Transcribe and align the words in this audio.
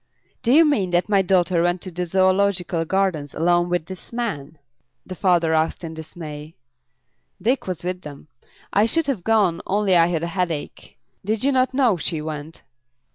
"Do 0.41 0.51
you 0.51 0.65
mean 0.65 0.89
that 0.89 1.09
my 1.09 1.21
daughter 1.21 1.61
went 1.61 1.79
to 1.83 1.91
the 1.91 2.07
Zoological 2.07 2.85
Gardens 2.85 3.35
alone 3.35 3.69
with 3.69 3.85
this 3.85 4.11
man?" 4.11 4.57
the 5.05 5.13
father 5.13 5.53
asked 5.53 5.83
in 5.83 5.93
dismay. 5.93 6.55
"Dick 7.39 7.67
was 7.67 7.83
with 7.83 8.01
them. 8.01 8.27
I 8.73 8.87
should 8.87 9.05
have 9.05 9.23
gone, 9.23 9.61
only 9.67 9.95
I 9.95 10.07
had 10.07 10.23
a 10.23 10.33
headache. 10.33 10.97
Did 11.23 11.43
you 11.43 11.51
not 11.51 11.75
know 11.75 11.97
she 11.97 12.19
went?" 12.19 12.63